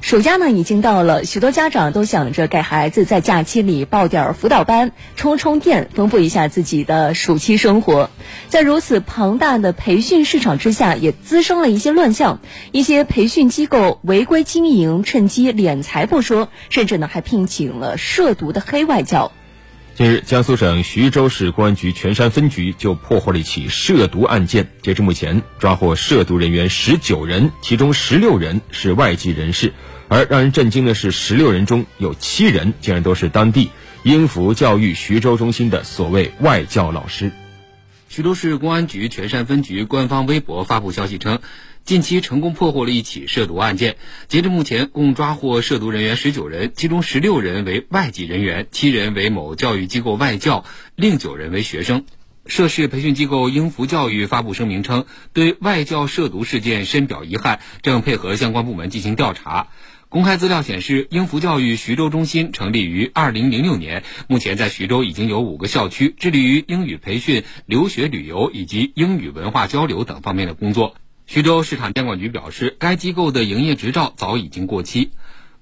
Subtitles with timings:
[0.00, 8.08] 暑假呢已经到了，许多家长都想着给孩子在假期里报点辅导班，充充电，丰富一下自己的暑期生活。
[8.48, 12.40] 在如此庞大的培训市场之下，也滋生了一些乱象，
[12.72, 19.32] 一些培训机构违规经营，趁机敛财不说，甚至呢还聘请了涉毒的黑外教。
[19.98, 24.68] 近日，江苏省徐州市公安局泉山分局就破获了一起涉毒案件。
[24.80, 29.72] 截至目前，抓获涉毒人员十九人，其中十六人是外籍人士。
[30.06, 33.70] 而让人震惊的是，十六人中有七人竟然都是当地
[34.04, 37.32] 英孚教育徐州中心的所谓外教老师。
[38.08, 41.40] 徐州市公安局泉山分局官方微博发布消息称。
[41.84, 43.96] 近期成功破获了一起涉毒案件，
[44.28, 50.64] 截至目前，共抓获涉毒人员十九人，其中十六人为外籍人员，七人为某教育机构外教，
[50.96, 52.04] 另九人为学生。
[52.46, 55.04] 涉事培训机构英孚教育发布声明称，
[55.34, 59.68] 对外教涉毒事件深表遗憾，正配合相关部门进行调查。
[60.10, 70.94] 公开资料显示，英孚教育徐州中心成立于二零零六年，目前在徐州已经有五个校区，致力于英语培训、留学旅游以及英语文化交流等方面的工作。
[71.26, 75.10] 徐州市场监管局表示，该机构的营业执照早已经过期，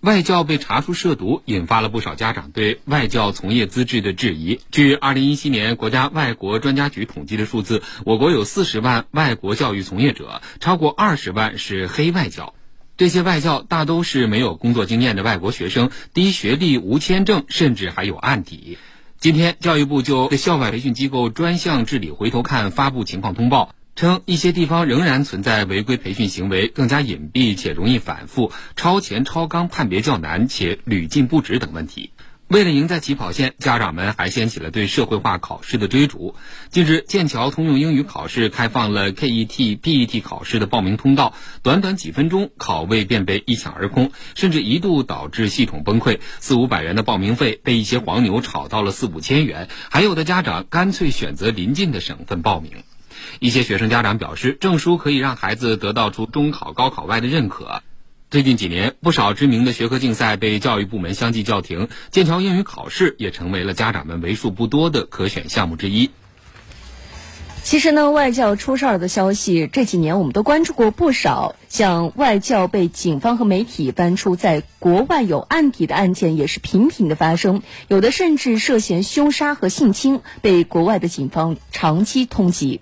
[0.00, 4.58] 外教被查出涉毒，引发了不少家长对外教从业资质的质疑。
[4.72, 12.54] 据二零一七年国家外国专家局统计的数字，我国有四十万外国教育从业者，超过二十万是黑外教。
[13.02, 18.78] 这些外教大都是没有工作经验的外国学生，低学历、无签证，甚至还有案底。
[19.18, 23.74] 今天，教育部就校外培训机构专项治理回头看发布情况通报。
[23.96, 32.11] 称一些地方仍然存在违规培训行为，更加隐蔽且容易反复，超前超纲判别较难且屡禁不止等问题。
[32.52, 36.34] 为了赢在起跑线，家长们还掀起了对社会化考试的追逐。
[36.68, 46.18] 近日，剑桥通用英语考试开放了 KET、PET 考试的报名通道，短短几分钟，考位便被一抢而空，甚至一度导致系统崩溃。
[46.40, 52.84] 四五百元的报名费被一些黄牛炒到了四五千元，还有的家长干脆选择临近的省份报名。
[53.40, 57.82] 一些学生家长表示，证书可以让孩子得到除中考、高考外的认可。
[58.32, 66.08] 最近几年，不少知名的学科竞赛被教育部门相继叫停，剑桥英语考试也成为了家长们为数不多的可选项目之一。
[67.62, 82.80] 其实呢，外教出事儿的消息这几年我们都关注过不少，像外教被警方和媒体搬出在国外有案底的案件也是频频的发生，有的甚至涉嫌凶杀和性侵，被国外的警方长期通缉。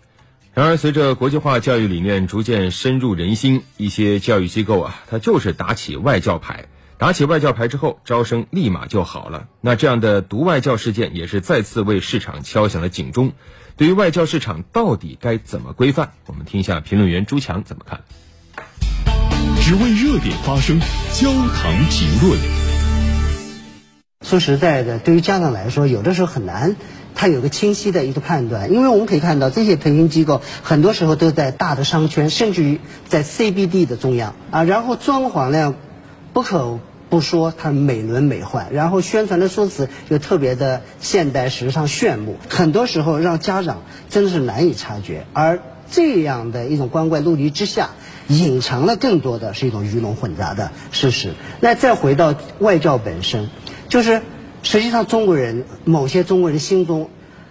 [0.60, 6.66] 然而，随着国际化教育理念逐渐深入人心，一些教育机构啊，它就是打起外教牌。
[6.98, 9.48] 打起外教牌之后，招生立马就好了。
[9.62, 13.32] 那这样的毒外教事件，也是再次为市场敲响了警钟。
[13.78, 16.10] 对于外教市场到底该怎么规范？
[16.26, 18.02] 我们听一下评论员朱强怎么看。
[19.62, 20.78] 只为热点发声，
[21.14, 22.38] 焦糖评论。
[24.26, 26.76] 说实在的，对于家长来说，有的时候很难。
[27.20, 35.74] 他有个清晰的一个判断，因为我们可以看到这些培训机构很多时候都在大的商圈，甚至于在 CBD 的中央啊，然后装潢呢，
[36.32, 36.78] 不可
[37.10, 45.60] 不说它美轮美奂，然后宣传的说辞又特别的现代时尚炫目，很多时候让家长真的是难以察觉，而
[45.90, 47.90] 这样的一种光怪陆离之下，
[48.28, 51.34] 隐藏了更多的是一种鱼龙混杂的事实。
[51.60, 53.50] 那再回到外教本身，
[53.90, 54.22] 就是。
[54.62, 57.08] 实际上，中国人某些中国人心中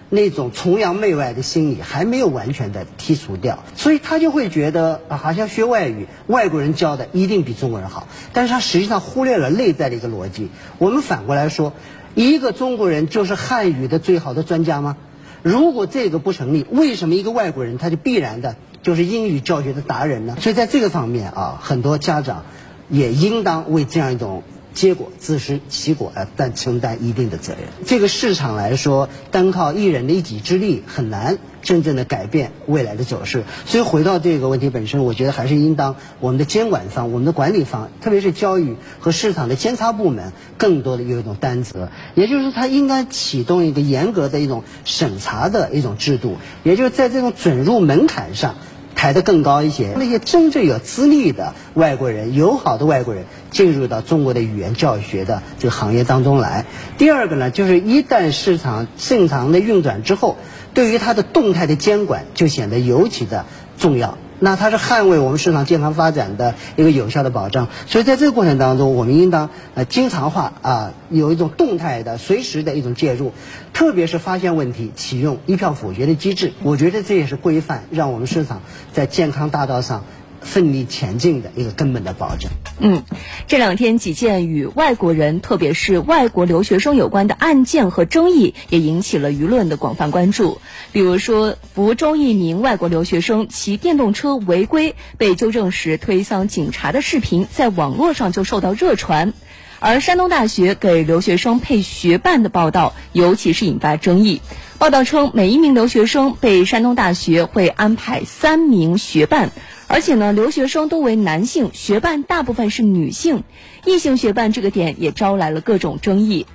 [0.09, 8.07] 那种崇洋媚外的心理还没有完全的剔除掉，所以他就会觉得啊，好像学外语，外国人教的一定比中国人好。
[8.31, 10.49] 但是他实际上忽略了内在的一个逻辑。
[10.77, 11.73] 我们反过来说，
[12.13, 14.95] 一个中国人就是汉语的最好的专家吗？
[15.41, 20.37] 如果这个不成立，为什么一个外国人他就必然的就是英语教学的达人呢？
[20.39, 22.45] 所以在这个方面啊，很多家长
[22.87, 24.43] 也应当为这样一种。
[24.73, 27.63] 结果自食其果啊，但承担一定的责任。
[27.85, 33.43] 这个市场来说，单靠一人的一己之力很难真正的改变未来的走势。
[33.65, 41.89] 所以回到这个问题本身，我觉得还是应当我们的监管方、我们的管理方，特别是教育和市场的监察部门，更多的有一种担责。
[42.15, 48.55] 也就是说，他应该启动一个严格的一种审查的一种制度，也就是在这种准入门槛上。
[48.99, 56.65] 抬得更高一些，那些真正有资历的外国人、友好的外国人进入到中国的语言教学的这个行业当中来。
[56.97, 60.35] 第二个呢，就是一旦市场正常的运转之后，
[60.73, 63.45] 对于它的动态的监管就显得尤其的
[63.77, 64.17] 重要。
[64.39, 73.33] 那它是捍卫我们市场健康发展的一个有效的保障，所以在这个过程当中，我们应当呃经常化啊，有一种动态的、随时的一种介入，
[73.73, 76.53] 特别是发现问题启用一票否决的机制。
[76.63, 78.61] 我觉得这也是规范，让我们市场
[78.93, 80.05] 在健康大道上
[80.41, 82.49] 奋力前进的一个根本的保证。
[82.79, 83.03] 嗯，
[83.47, 90.59] 这两天几件与外国人，特别是外国留学生有关的案件和争议，也引起了舆论的广泛关注。
[90.91, 99.33] 比如说，福州一名外国留学生骑电动车违规被纠正时推搡警察的视频，在网络上就受到热传。
[99.81, 104.41] 而山东大学给留学生配学伴的报道，尤其是引发争议。
[104.77, 109.51] 报道称，每一名留学生被山东大学会安排三名学伴，
[109.91, 113.43] 而且呢，留学生多为男性，学伴大部分是女性。
[113.85, 116.45] 异性学伴这个点也招来了各种争议。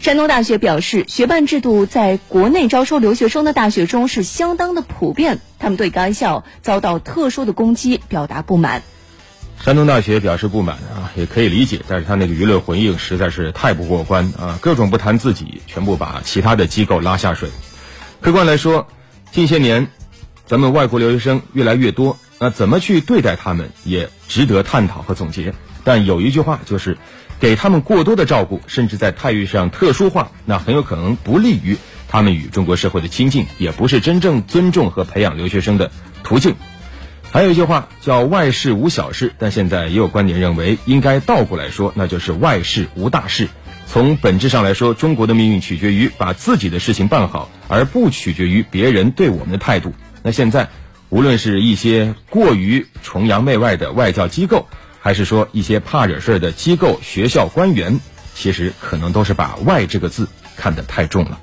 [0.00, 8.82] 山东大学表示，学伴制度在国内招收留学生的大学中是相当的普遍，他们对该校遭到特殊的攻击表达不满。
[9.62, 17.50] 山东大学表示不满啊，也可以理解，但是他那个舆论回应实在是太不过关啊，各种不谈自己，全部把其他的机构拉下水。
[18.20, 18.88] 客观来说，
[19.30, 19.86] 近些年，
[20.44, 25.52] 咱们外国留学生越来越多，那怎么去对待他们，也值得探讨和总结。
[25.84, 26.96] 但有一句话就是，
[27.38, 31.76] 给他们过多的照顾，甚至在待遇上特殊化，那很有可能不利于
[32.08, 35.92] 他们与中国社会的亲近，也不是真正尊重和培养留学生的
[36.22, 36.54] 途径。
[37.30, 43.48] 还有一句话叫“外事无小事”，但现在也有观点认为，应该倒过来说，那就是“外事无大事”。
[43.86, 49.92] 从本质上来说，中国的命运取决于把自己的事情办好，而不取决于别人对我们的态度。
[50.22, 50.68] 那现在，
[51.10, 54.66] 无论是一些过于崇洋媚外的外教机构，
[55.00, 57.98] 还是说一些怕惹事的机构、学校官员，
[58.34, 61.40] 其实可能都是把“外”这个字看得太重了。